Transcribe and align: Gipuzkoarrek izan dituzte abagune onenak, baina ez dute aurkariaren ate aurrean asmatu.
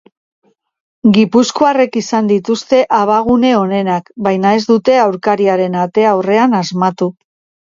Gipuzkoarrek 1.17 1.97
izan 2.01 2.29
dituzte 2.31 2.79
abagune 3.01 3.51
onenak, 3.59 4.09
baina 4.29 4.55
ez 4.61 4.63
dute 4.71 4.97
aurkariaren 5.03 5.79
ate 5.85 6.09
aurrean 6.15 6.59
asmatu. 6.63 7.13